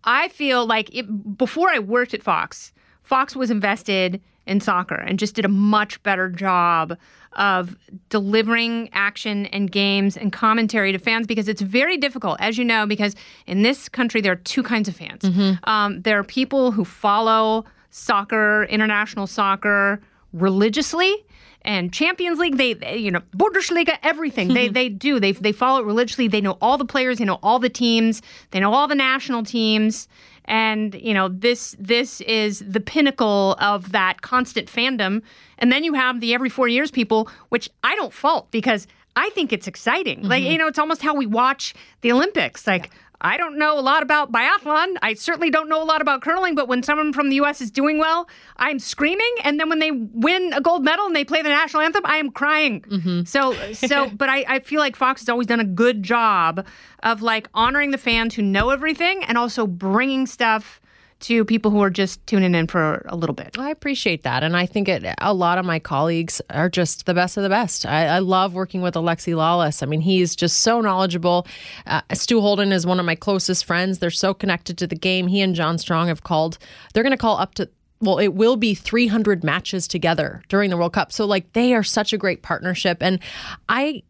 I 0.05 0.29
feel 0.29 0.67
like 0.67 0.95
it, 0.95 1.37
before 1.37 1.71
I 1.71 1.79
worked 1.79 2.15
at 2.15 2.23
Fox, 2.23 2.73
Fox 3.03 3.37
was 3.37 3.51
invested 3.51 4.21
in 4.47 4.61
soccer 4.61 4.95
and 4.95 5.19
just 5.19 5.35
did 5.35 5.45
a 5.45 5.49
much 5.49 6.03
better 6.03 6.29
job 6.29 6.97
of 7.35 7.77
delivering 8.09 8.89
action 8.93 9.47
and 9.47 9.71
games 9.71 10.17
and 10.17 10.33
commentary 10.33 10.91
to 10.91 10.99
fans 10.99 11.27
because 11.27 11.49
it's 11.49 11.61
very 11.61 11.97
difficult, 11.97 12.37
as 12.41 12.59
you 12.59 12.65
know, 12.65 12.87
because 12.87 13.15
in 13.47 13.63
this 13.63 13.89
country 13.89 14.21
there 14.21 14.33
are 14.33 14.37
two 14.37 14.63
kinds 14.63 14.89
of 14.89 14.97
fans. 14.97 15.23
Um, 15.65 16.03
there 16.03 16.19
are 16.19 16.25
people 16.25 16.73
who 16.73 16.85
follow 16.85 17.65
soccer, 17.91 18.65
international 18.65 19.27
soccer, 19.27 20.01
religiously. 20.33 21.15
and 21.63 21.93
Champions 21.93 22.39
League. 22.39 22.57
They, 22.57 22.97
you 22.97 23.11
know, 23.11 23.21
Bundesliga, 23.37 23.99
everything. 24.03 24.49
they 24.55 24.69
they 24.81 24.89
do. 24.89 25.21
They 25.21 25.33
they 25.33 25.53
follow 25.53 25.81
it 25.81 25.85
religiously. 25.87 26.29
They 26.29 26.41
know 26.41 26.57
all 26.61 26.79
the 26.79 26.85
players. 26.87 27.19
They 27.19 27.25
know 27.27 27.39
all 27.43 27.59
the 27.59 27.69
teams. 27.69 28.23
They 28.51 28.61
know 28.61 28.73
all 28.73 28.89
the 28.89 28.95
national 28.95 29.45
teams. 29.45 30.09
And 30.47 30.95
you 30.95 31.15
know 31.15 31.29
this 31.29 31.77
this 31.79 32.21
is 32.23 32.61
the 32.67 32.81
pinnacle 32.81 33.57
of 33.61 33.93
that 33.93 34.23
constant 34.23 34.69
fandom. 34.69 35.23
And 35.59 35.71
then 35.71 35.85
you 35.85 35.93
have 35.95 36.21
the 36.21 36.33
every 36.35 36.49
four 36.49 36.67
years 36.67 36.91
people, 36.91 37.29
which 37.51 37.69
I 37.85 37.95
don't 37.97 38.13
fault 38.13 38.51
because 38.51 38.87
I 39.17 39.29
think 39.31 39.53
it's 39.53 39.67
exciting. 39.67 40.23
Like 40.23 40.43
Mm-hmm. 40.43 40.53
you 40.53 40.59
know, 40.59 40.67
it's 40.69 40.79
almost 40.79 41.03
how 41.03 41.15
we 41.15 41.27
watch 41.27 41.75
the 42.01 42.13
Olympics. 42.13 42.67
Like. 42.67 42.91
I 43.21 43.37
don't 43.37 43.59
know 43.59 43.79
a 43.79 43.81
lot 43.81 44.03
about 44.03 44.33
biathlon. 44.33 44.97
I 45.03 45.15
certainly 45.15 45.51
don't 45.51 45.69
know 45.69 45.83
a 45.83 45.85
lot 45.85 46.01
about 46.01 46.23
curling, 46.23 46.55
but 46.55 46.69
when 46.69 46.83
someone 46.83 47.13
from 47.13 47.29
the 47.29 47.37
US 47.37 47.61
is 47.61 47.71
doing 47.71 47.99
well, 47.99 48.29
I'm 48.57 48.79
screaming. 48.79 49.35
And 49.45 49.61
then 49.61 49.69
when 49.69 49.79
they 49.79 49.91
win 49.91 50.53
a 50.53 50.61
gold 50.61 50.85
medal 50.85 51.07
and 51.07 51.15
they 51.15 51.25
play 51.25 51.43
the 51.43 51.49
national 51.49 51.83
anthem, 51.83 52.03
I 52.05 52.17
am 52.17 52.31
crying. 52.31 52.81
Mm-hmm. 52.83 53.25
So, 53.25 53.55
so, 53.73 54.11
but 54.15 54.29
I, 54.29 54.45
I 54.49 54.59
feel 54.61 54.81
like 54.81 54.97
Fox 54.97 55.21
has 55.23 55.29
always 55.29 55.47
done 55.47 55.61
a 55.61 55.65
good 55.65 56.03
job 56.03 56.67
of 57.03 57.23
like 57.23 57.49
honoring 57.55 57.91
the 57.91 57.99
fans 57.99 58.35
who 58.35 58.43
know 58.43 58.71
everything 58.71 59.25
and 59.25 59.37
also 59.37 59.67
bringing 59.67 60.27
stuff 60.27 60.80
to 61.21 61.45
people 61.45 61.71
who 61.71 61.81
are 61.81 61.91
just 61.91 62.27
tuning 62.27 62.55
in 62.55 62.67
for 62.67 63.05
a 63.09 63.15
little 63.15 63.35
bit. 63.35 63.59
I 63.59 63.71
appreciate 63.71 64.23
that. 64.23 64.43
And 64.43 64.57
I 64.57 64.67
think 64.67 64.89
it, 64.89 65.05
a 65.19 65.35
lot 65.35 65.59
of 65.59 65.65
my 65.65 65.79
colleagues 65.79 66.41
are 66.51 66.69
just 66.69 67.07
the 67.07 67.15
best 67.15 67.37
of 67.37 67.43
the 67.43 67.49
best. 67.49 67.85
I, 67.85 68.07
I 68.07 68.19
love 68.19 68.55
working 68.55 68.81
with 68.81 68.95
Alexi 68.95 69.35
Lalas. 69.35 69.83
I 69.83 69.87
mean, 69.87 70.01
he's 70.01 70.35
just 70.35 70.61
so 70.61 70.81
knowledgeable. 70.81 71.47
Uh, 71.87 72.01
Stu 72.13 72.41
Holden 72.41 72.73
is 72.73 72.87
one 72.87 72.99
of 72.99 73.07
my 73.07 73.15
closest 73.15 73.65
friends. 73.65 73.99
They're 73.99 74.11
so 74.11 74.33
connected 74.33 74.79
to 74.79 74.87
the 74.87 74.97
game. 74.97 75.27
He 75.27 75.43
and 75.43 75.55
John 75.55 75.79
Strong 75.79 76.09
have 76.09 76.23
called, 76.23 76.59
they're 76.95 77.05
going 77.05 77.13
to 77.13 77.19
call 77.19 77.39
up 77.39 77.55
to, 77.57 77.69
well, 78.01 78.19
it 78.19 78.35
will 78.35 78.57
be 78.57 78.75
300 78.75 79.45
matches 79.45 79.87
together 79.87 80.43
during 80.49 80.71
the 80.71 80.77
World 80.77 80.95
Cup. 80.95 81.13
So, 81.13 81.27
like, 81.27 81.53
they 81.53 81.75
are 81.75 81.83
such 81.83 82.15
a 82.15 82.19
great 82.19 82.41
partnership. 82.43 83.03
And 83.03 83.21
I, 83.69 84.03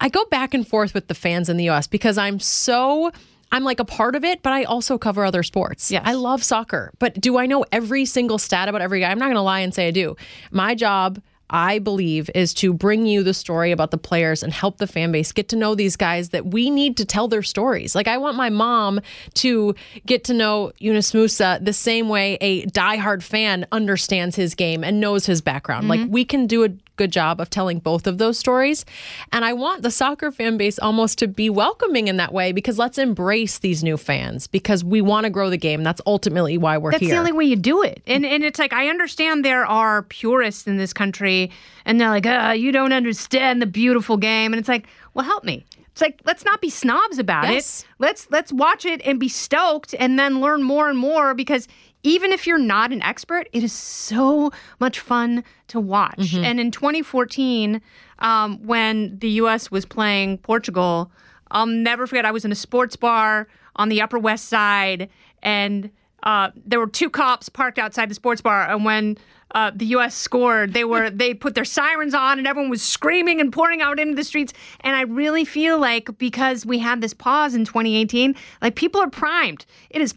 I 0.00 0.08
go 0.08 0.24
back 0.26 0.52
and 0.52 0.66
forth 0.66 0.94
with 0.94 1.06
the 1.06 1.14
fans 1.14 1.48
in 1.48 1.56
the 1.56 1.70
US 1.70 1.86
because 1.86 2.18
I'm 2.18 2.40
so 2.40 3.12
I'm 3.54 3.62
like 3.62 3.78
a 3.78 3.84
part 3.84 4.16
of 4.16 4.24
it, 4.24 4.42
but 4.42 4.52
I 4.52 4.64
also 4.64 4.98
cover 4.98 5.24
other 5.24 5.44
sports. 5.44 5.88
Yes. 5.88 6.02
I 6.04 6.14
love 6.14 6.42
soccer, 6.42 6.92
but 6.98 7.20
do 7.20 7.38
I 7.38 7.46
know 7.46 7.64
every 7.70 8.04
single 8.04 8.36
stat 8.36 8.68
about 8.68 8.82
every 8.82 8.98
guy? 8.98 9.12
I'm 9.12 9.18
not 9.20 9.26
going 9.26 9.36
to 9.36 9.42
lie 9.42 9.60
and 9.60 9.72
say 9.72 9.86
I 9.86 9.90
do. 9.92 10.16
My 10.50 10.74
job 10.74 11.22
I 11.50 11.78
believe 11.78 12.30
is 12.34 12.52
to 12.54 12.72
bring 12.72 13.06
you 13.06 13.22
the 13.22 13.32
story 13.32 13.70
about 13.70 13.92
the 13.92 13.98
players 13.98 14.42
and 14.42 14.52
help 14.52 14.78
the 14.78 14.88
fan 14.88 15.12
base 15.12 15.30
get 15.30 15.50
to 15.50 15.56
know 15.56 15.76
these 15.76 15.94
guys 15.94 16.30
that 16.30 16.46
we 16.46 16.68
need 16.68 16.96
to 16.96 17.04
tell 17.04 17.28
their 17.28 17.44
stories. 17.44 17.94
Like 17.94 18.08
I 18.08 18.18
want 18.18 18.36
my 18.36 18.50
mom 18.50 19.00
to 19.34 19.76
get 20.04 20.24
to 20.24 20.34
know 20.34 20.72
Yunus 20.78 21.12
Musah 21.12 21.64
the 21.64 21.72
same 21.72 22.08
way 22.08 22.38
a 22.40 22.66
diehard 22.66 23.22
fan 23.22 23.66
understands 23.70 24.34
his 24.34 24.56
game 24.56 24.82
and 24.82 24.98
knows 24.98 25.26
his 25.26 25.42
background. 25.42 25.86
Like 25.86 26.00
mm-hmm. 26.00 26.10
we 26.10 26.24
can 26.24 26.48
do 26.48 26.64
a 26.64 26.70
good 26.96 27.10
job 27.12 27.40
of 27.40 27.50
telling 27.50 27.78
both 27.78 28.06
of 28.06 28.18
those 28.18 28.38
stories. 28.38 28.84
And 29.32 29.44
I 29.44 29.52
want 29.52 29.82
the 29.82 29.90
soccer 29.90 30.30
fan 30.30 30.56
base 30.56 30.78
almost 30.78 31.18
to 31.18 31.28
be 31.28 31.50
welcoming 31.50 32.08
in 32.08 32.16
that 32.18 32.32
way 32.32 32.52
because 32.52 32.78
let's 32.78 32.98
embrace 32.98 33.58
these 33.58 33.82
new 33.82 33.96
fans 33.96 34.46
because 34.46 34.84
we 34.84 35.00
want 35.00 35.24
to 35.24 35.30
grow 35.30 35.50
the 35.50 35.56
game. 35.56 35.82
That's 35.82 36.00
ultimately 36.06 36.58
why 36.58 36.78
we're 36.78 36.92
That's 36.92 37.00
here. 37.00 37.10
That's 37.10 37.16
the 37.16 37.20
only 37.20 37.32
way 37.32 37.44
you 37.44 37.56
do 37.56 37.82
it. 37.82 38.02
And 38.06 38.24
and 38.24 38.44
it's 38.44 38.58
like 38.58 38.72
I 38.72 38.88
understand 38.88 39.44
there 39.44 39.66
are 39.66 40.02
purists 40.02 40.66
in 40.66 40.76
this 40.76 40.92
country 40.92 41.50
and 41.84 42.00
they're 42.00 42.10
like, 42.10 42.26
uh, 42.26 42.54
you 42.56 42.72
don't 42.72 42.92
understand 42.92 43.60
the 43.60 43.66
beautiful 43.66 44.16
game. 44.16 44.52
And 44.52 44.60
it's 44.60 44.68
like, 44.68 44.86
well, 45.14 45.24
help 45.24 45.44
me. 45.44 45.64
It's 45.92 46.00
like 46.00 46.20
let's 46.24 46.44
not 46.44 46.60
be 46.60 46.70
snobs 46.70 47.18
about 47.18 47.48
Yes. 47.48 47.82
it. 47.82 47.86
Let's 48.00 48.28
let's 48.30 48.52
watch 48.52 48.84
it 48.84 49.00
and 49.04 49.20
be 49.20 49.28
stoked 49.28 49.94
and 49.98 50.18
then 50.18 50.40
learn 50.40 50.62
more 50.62 50.88
and 50.88 50.98
more 50.98 51.34
because 51.34 51.68
even 52.04 52.30
if 52.30 52.46
you're 52.46 52.58
not 52.58 52.92
an 52.92 53.02
expert, 53.02 53.48
it 53.52 53.64
is 53.64 53.72
so 53.72 54.52
much 54.78 55.00
fun 55.00 55.42
to 55.68 55.80
watch. 55.80 56.34
And 56.44 56.60
in 56.60 56.70
2014, 56.70 57.80
um, 58.20 58.64
when 58.64 59.18
the 59.18 59.30
U.S. 59.30 59.70
was 59.70 59.84
playing 59.84 60.38
Portugal, 60.38 61.10
I'll 61.50 61.66
never 61.66 62.06
forget. 62.06 62.24
I 62.24 62.30
was 62.30 62.44
in 62.44 62.52
a 62.52 62.54
sports 62.56 62.94
bar 62.94 63.48
on 63.76 63.88
the 63.88 64.00
Upper 64.00 64.18
West 64.18 64.44
Side, 64.48 65.08
and 65.42 65.90
uh, 66.24 66.50
there 66.66 66.80
were 66.80 66.88
two 66.88 67.08
cops 67.10 67.48
parked 67.48 67.78
outside 67.78 68.10
the 68.10 68.14
sports 68.14 68.40
bar. 68.40 68.68
And 68.68 68.84
when 68.84 69.16
uh, 69.54 69.70
the 69.72 69.84
U.S. 69.86 70.16
scored, 70.16 70.72
they 70.72 70.82
were 70.82 71.10
they 71.10 71.32
put 71.32 71.54
their 71.54 71.64
sirens 71.64 72.12
on, 72.14 72.38
and 72.38 72.46
everyone 72.48 72.70
was 72.70 72.82
screaming 72.82 73.40
and 73.40 73.52
pouring 73.52 73.80
out 73.82 74.00
into 74.00 74.16
the 74.16 74.24
streets. 74.24 74.52
And 74.80 74.96
I 74.96 75.02
really 75.02 75.44
feel 75.44 75.78
like 75.78 76.18
because 76.18 76.66
we 76.66 76.80
had 76.80 77.00
this 77.00 77.14
pause 77.14 77.54
in 77.54 77.64
2018, 77.64 78.34
like 78.62 78.74
people 78.74 79.00
are 79.00 79.10
primed. 79.10 79.64
It 79.90 80.00
is 80.02 80.12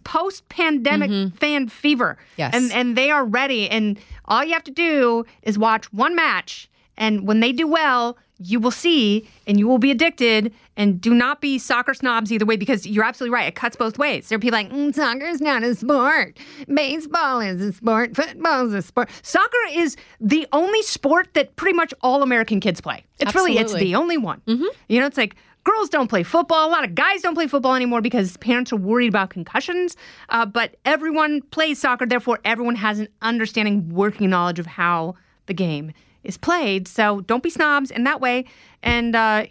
post-pandemic 0.51 1.33
fan 1.35 1.67
fever, 1.67 2.17
Yes. 2.37 2.53
and 2.55 2.71
and 2.71 2.97
they 2.97 3.11
are 3.11 3.25
ready. 3.25 3.69
And 3.69 3.99
all 4.25 4.43
you 4.43 4.53
have 4.53 4.63
to 4.65 4.71
do 4.71 5.25
is 5.43 5.57
watch 5.57 5.91
one 5.93 6.15
match, 6.15 6.69
and 6.97 7.27
when 7.27 7.39
they 7.39 7.51
do 7.51 7.67
well, 7.67 8.17
you 8.39 8.59
will 8.59 8.71
see, 8.71 9.27
and 9.45 9.59
you 9.59 9.67
will 9.67 9.77
be 9.77 9.91
addicted. 9.91 10.53
And 10.75 11.01
do 11.01 11.13
not 11.13 11.41
be 11.41 11.57
soccer 11.57 11.93
snobs 11.93 12.31
either 12.31 12.45
way, 12.45 12.55
because 12.55 12.85
you're 12.85 13.03
absolutely 13.03 13.33
right. 13.33 13.47
It 13.47 13.55
cuts 13.55 13.75
both 13.75 13.97
ways. 13.97 14.29
There 14.29 14.35
are 14.35 14.39
people 14.39 14.59
like, 14.59 14.71
mm, 14.71 14.93
soccer's 14.93 15.41
not 15.41 15.63
a 15.63 15.73
sport. 15.73 16.37
Baseball 16.71 17.39
is 17.39 17.61
a 17.61 17.73
sport. 17.73 18.15
Football 18.15 18.67
is 18.67 18.73
a 18.73 18.81
sport. 18.81 19.09
Soccer 19.23 19.57
is 19.71 19.97
the 20.19 20.47
only 20.53 20.83
sport 20.83 21.33
that 21.33 21.55
pretty 21.55 21.75
much 21.75 21.93
all 22.01 22.21
American 22.21 22.59
kids 22.59 22.79
play. 22.79 23.03
It's 23.19 23.33
really, 23.33 23.57
it's 23.57 23.73
the 23.73 23.95
only 23.95 24.17
one. 24.17 24.41
You 24.87 24.99
know, 24.99 25.07
it's 25.07 25.17
like 25.17 25.35
girls 25.63 25.89
don't 25.89 26.07
play 26.07 26.23
football. 26.23 26.69
A 26.69 26.71
lot 26.71 26.83
of 26.83 26.93
guys 26.95 27.21
don't 27.21 27.33
play 27.33 27.47
football 27.47 27.73
anymore 27.73 28.01
because 28.01 28.37
parents 28.37 28.71
are 28.71 28.77
worried 28.77 29.09
about 29.09 29.31
concussions. 29.31 29.97
Uh, 30.29 30.45
but 30.45 30.75
everyone 30.85 31.41
plays 31.41 31.79
soccer. 31.79 32.05
Therefore, 32.05 32.39
everyone 32.45 32.75
has 32.75 32.99
an 32.99 33.07
understanding, 33.21 33.89
working 33.89 34.29
knowledge 34.29 34.59
of 34.59 34.67
how 34.67 35.15
the 35.47 35.53
game 35.53 35.91
is 36.27 36.37
played. 36.37 36.87
So 36.87 37.21
don't 37.21 37.41
be 37.41 37.49
snobs 37.49 37.89
in 37.91 38.03
that 38.03 38.21
way. 38.21 38.45
And 38.83 39.15
uh, 39.15 39.45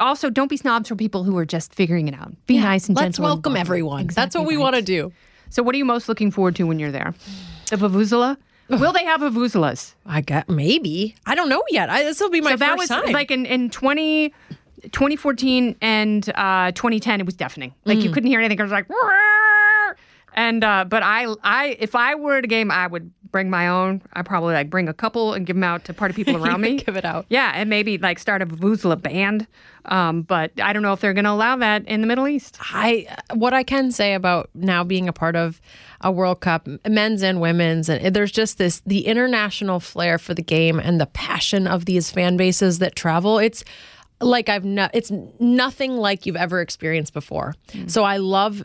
also, 0.00 0.30
don't 0.30 0.48
be 0.48 0.56
snobs 0.56 0.88
for 0.88 0.96
people 0.96 1.24
who 1.24 1.36
are 1.36 1.44
just 1.44 1.74
figuring 1.74 2.08
it 2.08 2.14
out. 2.14 2.32
Be 2.46 2.58
nice 2.58 2.88
and 2.88 2.96
Let's 2.96 3.04
gentle. 3.16 3.24
and 3.26 3.30
welcome 3.34 3.56
everyone. 3.56 4.06
That's 4.06 4.34
Exactly 4.34 4.40
what 4.40 4.48
we 4.48 4.56
right. 4.56 4.62
want 4.62 4.76
to 4.76 4.82
do. 4.82 5.12
So, 5.50 5.62
what 5.62 5.74
are 5.74 5.78
you 5.78 5.84
most 5.84 6.08
looking 6.08 6.30
forward 6.30 6.56
to 6.56 6.64
when 6.64 6.78
you're 6.78 6.90
there? 6.90 7.14
The 7.70 7.76
Vuvuzela? 7.76 8.36
Will 8.68 8.92
they 8.92 9.04
have 9.04 9.20
Vuvuzelas? 9.20 9.94
I 10.06 10.22
got 10.22 10.48
maybe. 10.48 11.14
I 11.26 11.34
don't 11.36 11.48
know 11.48 11.62
yet. 11.70 11.88
This 12.04 12.18
will 12.20 12.30
be 12.30 12.40
my 12.40 12.52
so 12.52 12.56
that 12.56 12.70
first 12.78 12.78
was 12.78 12.88
time. 12.88 13.12
like 13.12 13.30
in, 13.30 13.46
in 13.46 13.70
20, 13.70 14.30
2014 14.90 15.76
and 15.80 16.28
uh, 16.34 16.72
2010 16.72 17.20
it 17.20 17.26
was 17.26 17.34
deafening 17.36 17.74
like 17.84 17.98
Mm. 17.98 18.02
you 18.02 18.10
couldn't 18.10 18.28
hear 18.28 18.40
anything 18.40 18.58
it 18.58 18.62
was 18.62 18.72
like! 18.72 18.88
And 20.36 20.62
uh, 20.62 20.84
but 20.84 21.02
I 21.02 21.26
I 21.42 21.76
if 21.80 21.94
I 21.94 22.14
were 22.14 22.36
at 22.36 22.44
a 22.44 22.48
game 22.48 22.70
I 22.70 22.86
would 22.86 23.10
bring 23.32 23.50
my 23.50 23.68
own 23.68 24.02
I 24.12 24.22
probably 24.22 24.54
like 24.54 24.70
bring 24.70 24.88
a 24.88 24.94
couple 24.94 25.32
and 25.34 25.44
give 25.46 25.56
them 25.56 25.64
out 25.64 25.84
to 25.86 25.92
party 25.94 26.14
people 26.14 26.36
around 26.44 26.60
me 26.60 26.76
Give 26.76 26.96
it 26.96 27.04
out. 27.04 27.26
yeah 27.28 27.52
and 27.54 27.68
maybe 27.68 27.98
like 27.98 28.18
start 28.18 28.40
a 28.42 28.46
Vuvuzela 28.46 29.00
band 29.00 29.46
um, 29.86 30.22
but 30.22 30.52
I 30.60 30.72
don't 30.72 30.82
know 30.82 30.92
if 30.92 31.00
they're 31.00 31.14
going 31.14 31.24
to 31.26 31.30
allow 31.30 31.56
that 31.56 31.86
in 31.86 32.00
the 32.00 32.06
Middle 32.06 32.28
East 32.28 32.58
I 32.72 33.06
what 33.34 33.52
I 33.54 33.62
can 33.62 33.90
say 33.92 34.14
about 34.14 34.50
now 34.54 34.84
being 34.84 35.08
a 35.08 35.12
part 35.12 35.36
of 35.36 35.60
a 36.02 36.10
World 36.12 36.40
Cup, 36.40 36.68
men's 36.86 37.22
and 37.22 37.40
women's, 37.40 37.88
and 37.88 38.14
there's 38.14 38.30
just 38.30 38.58
this 38.58 38.80
the 38.84 39.06
international 39.06 39.80
flair 39.80 40.18
for 40.18 40.34
the 40.34 40.42
game 40.42 40.78
and 40.78 41.00
the 41.00 41.06
passion 41.06 41.66
of 41.66 41.86
these 41.86 42.10
fan 42.10 42.36
bases 42.36 42.80
that 42.80 42.94
travel. 42.94 43.38
It's 43.38 43.64
like 44.20 44.50
I've 44.50 44.64
no, 44.64 44.88
it's 44.92 45.10
nothing 45.40 45.96
like 45.96 46.26
you've 46.26 46.36
ever 46.36 46.60
experienced 46.60 47.14
before. 47.14 47.54
So 47.86 48.04
I 48.04 48.18
love 48.18 48.62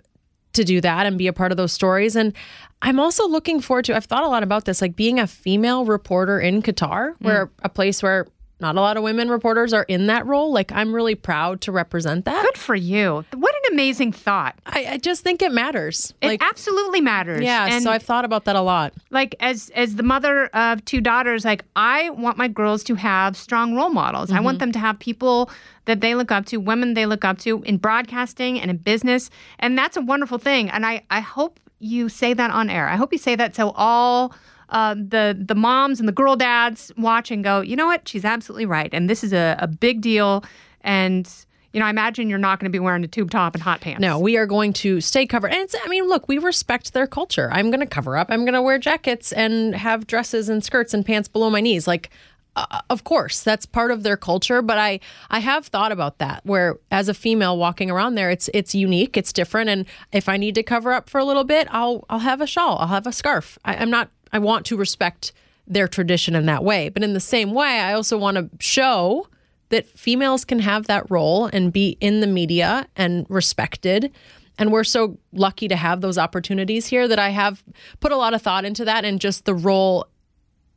to 0.54 0.64
do 0.64 0.82
that 0.82 1.06
and 1.06 1.18
be 1.18 1.28
a 1.28 1.34
part 1.34 1.52
of 1.52 1.58
those 1.58 1.72
stories. 1.72 2.16
And 2.16 2.34
I'm 2.82 3.00
also 3.00 3.28
looking 3.28 3.62
forward 3.62 3.86
to. 3.86 3.96
I've 3.96 4.06
thought 4.06 4.24
a 4.24 4.28
lot 4.28 4.44
about 4.44 4.66
this, 4.66 4.82
like 4.82 4.96
being 4.96 5.20
a 5.20 5.28
female 5.28 5.86
reporter 5.86 6.40
in 6.40 6.62
Qatar, 6.62 7.16
where 7.20 7.48
mm. 7.48 7.52
a 7.64 7.70
place 7.70 8.02
where 8.02 8.28
not 8.62 8.76
a 8.76 8.82
lot 8.82 8.98
of 8.98 9.04
women 9.04 9.30
reporters 9.30 9.74
are 9.74 9.84
in 9.84 10.08
that 10.08 10.26
role. 10.26 10.52
Like 10.54 10.72
I'm 10.72 10.94
really 10.94 11.16
proud 11.16 11.62
to 11.62 11.72
represent 11.72 12.26
that. 12.26 12.44
good 12.44 12.58
for 12.58 12.76
you 12.76 13.26
what 13.34 13.56
an 13.56 13.74
amazing 13.74 14.12
thought 14.12 14.56
I, 14.66 14.86
I 14.92 14.98
just 14.98 15.24
think 15.24 15.42
it 15.42 15.52
matters. 15.52 16.14
it 16.22 16.28
like, 16.28 16.44
absolutely 16.44 17.02
matters 17.02 17.44
yeah. 17.44 17.68
and 17.70 17.84
so 17.84 17.92
I've 17.92 18.04
thought 18.04 18.26
about 18.26 18.46
that 18.46 18.56
a 18.56 18.62
lot. 18.62 18.94
like 19.10 19.36
as 19.40 19.72
as 19.76 19.96
the 19.96 20.04
mother 20.04 20.46
of 20.48 20.84
two 20.86 21.02
daughters 21.02 21.46
like 21.46 21.64
i 21.76 22.10
want 22.12 22.38
my 22.38 22.48
girls 22.48 22.84
to 22.86 22.96
have 22.96 23.36
strong 23.36 23.76
role 23.76 23.90
models 23.90 24.32
i 24.32 24.40
want 24.40 24.56
mm-hmm. 24.56 24.60
them 24.60 24.72
to 24.74 24.80
have 24.80 25.00
people 25.00 25.50
that 25.86 26.02
they 26.02 26.16
look 26.16 26.32
up 26.32 26.46
to 26.46 26.58
women 26.58 26.94
they 26.94 27.06
look 27.06 27.26
up 27.26 27.38
to 27.40 27.62
in 27.64 27.78
broadcasting 27.78 28.60
and 28.60 28.70
in 28.70 28.78
business 28.78 29.30
and 29.60 29.78
that's 29.78 29.98
a 29.98 30.02
wonderful 30.02 30.38
thing 30.38 30.70
and 30.70 30.86
i 30.86 31.04
i 31.10 31.20
hope 31.20 31.60
you 31.80 32.10
say 32.10 32.34
that 32.34 32.52
on 32.52 32.70
air 32.70 32.88
i 32.88 32.96
hope 32.96 33.12
you 33.12 33.18
say 33.18 33.36
that 33.36 33.56
so 33.56 33.72
all 33.72 34.34
uh, 34.72 34.94
the 34.96 35.38
the 35.40 35.56
moms 35.56 36.00
and 36.00 36.08
the 36.08 36.14
girl 36.14 36.36
dads 36.36 36.92
watch 36.98 37.30
and 37.32 37.44
go 37.44 37.62
you 37.62 37.76
know 37.76 37.86
what 37.88 38.08
she's 38.08 38.26
absolutely 38.26 38.66
right 38.66 38.90
and 38.94 39.10
this 39.10 39.24
is 39.24 39.34
a, 39.34 39.56
a 39.60 39.68
big 39.68 40.02
deal 40.02 40.44
and 40.82 41.30
you 41.74 41.80
know 41.80 41.86
i 41.86 41.90
imagine 41.90 42.30
you're 42.30 42.40
not 42.40 42.60
going 42.60 42.70
to 42.70 42.76
be 42.76 42.80
wearing 42.80 43.04
a 43.04 43.08
tube 43.08 43.30
top 43.32 43.54
and 43.54 43.64
hot 43.64 43.80
pants 43.82 44.02
No, 44.02 44.18
we 44.20 44.38
are 44.38 44.46
going 44.46 44.74
to 44.74 45.00
stay 45.02 45.26
covered. 45.26 45.52
And 45.52 45.62
it's, 45.62 45.76
I 45.84 45.88
mean, 45.88 46.08
look, 46.08 46.28
we 46.28 46.38
respect 46.38 46.94
their 46.94 47.08
culture. 47.08 47.50
I'm 47.52 47.70
going 47.70 47.80
to 47.82 47.86
cover 47.86 48.18
up. 48.18 48.28
I'm 48.30 48.44
going 48.46 48.54
to 48.54 48.62
wear 48.62 48.78
jackets 48.80 49.32
and 49.32 49.76
have 49.76 50.08
dresses 50.08 50.50
and 50.50 50.64
skirts 50.64 50.94
and 50.94 51.06
pants 51.06 51.28
below 51.28 51.50
my 51.50 51.62
knees. 51.62 51.88
Like, 51.88 52.10
uh, 52.56 52.82
of 52.90 53.04
course, 53.06 53.42
that's 53.42 53.66
part 53.66 53.92
of 53.92 54.04
their 54.04 54.18
culture. 54.18 54.62
But 54.62 54.78
I, 54.78 55.00
I 55.30 55.40
have 55.40 55.68
thought 55.68 55.92
about 55.94 56.18
that. 56.18 56.42
Where 56.46 56.78
as 56.90 57.08
a 57.08 57.14
female 57.14 57.58
walking 57.58 57.90
around 57.92 58.16
there, 58.16 58.30
it's 58.30 58.50
it's 58.54 58.76
unique, 58.76 59.16
it's 59.16 59.32
different. 59.32 59.70
And 59.70 59.86
if 60.12 60.28
I 60.28 60.36
need 60.38 60.56
to 60.56 60.64
cover 60.64 60.92
up 60.92 61.10
for 61.10 61.20
a 61.20 61.26
little 61.26 61.46
bit, 61.46 61.68
I'll 61.72 62.04
I'll 62.10 62.20
have 62.20 62.42
a 62.42 62.48
shawl, 62.48 62.78
I'll 62.80 62.88
have 62.88 63.08
a 63.08 63.14
scarf. 63.14 63.58
I, 63.64 63.76
I'm 63.76 63.90
not. 63.90 64.10
I 64.34 64.40
want 64.40 64.66
to 64.68 64.78
respect 64.78 65.34
their 65.68 65.88
tradition 65.88 66.36
in 66.36 66.46
that 66.48 66.64
way. 66.64 66.90
But 66.90 67.04
in 67.04 67.14
the 67.14 67.20
same 67.20 67.54
way, 67.54 67.80
I 67.80 67.94
also 67.94 68.18
want 68.18 68.38
to 68.38 68.50
show 68.60 69.28
that 69.70 69.88
females 69.98 70.44
can 70.44 70.60
have 70.60 70.88
that 70.88 71.10
role 71.10 71.46
and 71.46 71.72
be 71.72 71.98
in 72.02 72.20
the 72.20 72.28
media 72.28 72.88
and 72.96 73.26
respected. 73.30 74.12
And 74.58 74.72
we're 74.72 74.84
so 74.84 75.18
lucky 75.32 75.68
to 75.70 75.76
have 75.76 76.02
those 76.02 76.18
opportunities 76.18 76.88
here 76.88 77.08
that 77.08 77.20
I 77.20 77.30
have 77.30 77.64
put 78.00 78.12
a 78.12 78.18
lot 78.18 78.34
of 78.34 78.42
thought 78.42 78.66
into 78.66 78.86
that 78.86 79.06
and 79.06 79.20
just 79.20 79.46
the 79.46 79.56
role 79.56 80.08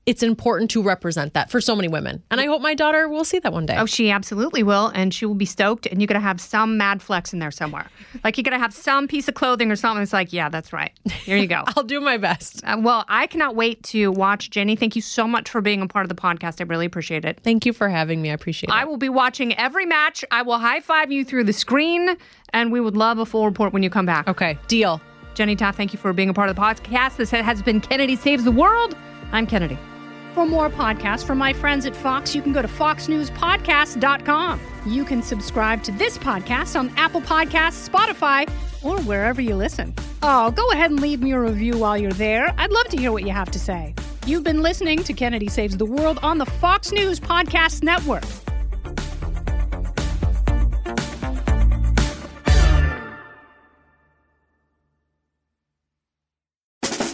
it's 0.06 0.22
important 0.22 0.70
to 0.72 0.82
represent 0.82 1.32
that 1.34 1.50
for 1.50 1.60
so 1.60 1.74
many 1.74 1.88
women. 1.88 2.22
And 2.30 2.40
I 2.40 2.46
hope 2.46 2.60
my 2.60 2.74
daughter 2.74 3.08
will 3.08 3.24
see 3.24 3.38
that 3.38 3.52
one 3.52 3.64
day. 3.66 3.76
Oh, 3.78 3.86
she 3.86 4.10
absolutely 4.10 4.62
will. 4.62 4.88
And 4.88 5.14
she 5.14 5.24
will 5.24 5.34
be 5.34 5.46
stoked. 5.46 5.86
And 5.86 6.00
you're 6.00 6.06
going 6.06 6.20
to 6.20 6.26
have 6.26 6.40
some 6.40 6.76
mad 6.76 7.00
flex 7.00 7.32
in 7.32 7.38
there 7.38 7.50
somewhere. 7.50 7.86
Like 8.22 8.38
you're 8.38 8.44
going 8.44 8.52
to 8.52 8.62
have 8.62 8.72
some 8.72 9.06
piece 9.06 9.28
of 9.28 9.34
clothing 9.34 9.70
or 9.70 9.76
something. 9.76 10.02
It's 10.02 10.12
like, 10.12 10.32
yeah, 10.32 10.48
that's 10.48 10.72
right. 10.72 10.92
Here 11.04 11.36
you 11.36 11.46
go. 11.46 11.64
I'll 11.76 11.82
do 11.82 12.00
my 12.00 12.16
best. 12.16 12.62
Uh, 12.64 12.78
well, 12.80 13.04
I 13.08 13.26
cannot 13.26 13.54
wait 13.54 13.82
to 13.84 14.12
watch 14.12 14.48
Jenny. 14.48 14.76
Thank 14.76 14.96
you 14.96 15.02
so 15.02 15.28
much 15.28 15.50
for 15.50 15.60
being 15.60 15.82
a 15.82 15.86
part 15.86 16.04
of 16.04 16.08
the 16.08 16.14
podcast. 16.14 16.60
I 16.60 16.64
really 16.64 16.86
appreciate 16.86 17.24
it. 17.26 17.40
Thank 17.42 17.66
you 17.66 17.74
for 17.74 17.88
having 17.88 18.22
me. 18.22 18.30
I 18.30 18.34
appreciate 18.34 18.70
it. 18.70 18.72
I 18.72 18.84
will 18.84 18.96
be 18.96 19.10
watching 19.10 19.54
every 19.58 19.84
match. 19.84 20.24
I 20.30 20.40
will 20.40 20.58
high 20.58 20.80
five 20.80 21.12
you 21.12 21.24
through 21.24 21.44
the 21.44 21.52
screen. 21.52 22.16
And 22.54 22.72
we 22.72 22.80
would 22.80 22.96
love 22.96 23.18
a 23.18 23.26
full 23.26 23.44
report 23.44 23.74
when 23.74 23.82
you 23.82 23.90
come 23.90 24.06
back. 24.06 24.26
Okay, 24.26 24.58
deal. 24.68 25.02
Jenny 25.34 25.56
Taft, 25.56 25.76
thank 25.76 25.92
you 25.92 25.98
for 25.98 26.12
being 26.14 26.30
a 26.30 26.34
part 26.34 26.48
of 26.48 26.56
the 26.56 26.62
podcast. 26.62 27.16
This 27.16 27.30
has 27.30 27.62
been 27.62 27.80
Kennedy 27.80 28.16
Saves 28.16 28.44
the 28.44 28.52
World. 28.52 28.96
I'm 29.32 29.46
Kennedy. 29.46 29.76
For 30.34 30.44
more 30.44 30.68
podcasts 30.68 31.24
from 31.24 31.38
my 31.38 31.52
friends 31.52 31.86
at 31.86 31.94
Fox, 31.94 32.34
you 32.34 32.42
can 32.42 32.52
go 32.52 32.60
to 32.60 32.66
foxnewspodcast.com. 32.66 34.60
You 34.84 35.04
can 35.04 35.22
subscribe 35.22 35.84
to 35.84 35.92
this 35.92 36.18
podcast 36.18 36.76
on 36.76 36.92
Apple 36.96 37.20
Podcasts, 37.20 37.88
Spotify, 37.88 38.50
or 38.82 39.00
wherever 39.02 39.40
you 39.40 39.54
listen. 39.54 39.94
Oh, 40.24 40.50
go 40.50 40.68
ahead 40.72 40.90
and 40.90 40.98
leave 40.98 41.22
me 41.22 41.30
a 41.32 41.40
review 41.40 41.78
while 41.78 41.96
you're 41.96 42.10
there. 42.10 42.52
I'd 42.58 42.72
love 42.72 42.88
to 42.88 42.96
hear 42.96 43.12
what 43.12 43.22
you 43.22 43.30
have 43.30 43.52
to 43.52 43.60
say. 43.60 43.94
You've 44.26 44.42
been 44.42 44.60
listening 44.60 45.04
to 45.04 45.12
Kennedy 45.12 45.46
Saves 45.46 45.76
the 45.76 45.86
World 45.86 46.18
on 46.20 46.38
the 46.38 46.46
Fox 46.46 46.90
News 46.90 47.20
Podcast 47.20 47.84
Network. 47.84 48.24